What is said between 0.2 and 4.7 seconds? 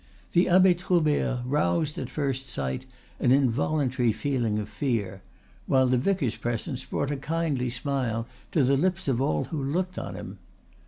The Abbe Troubert roused, at first sight, an involuntary feeling of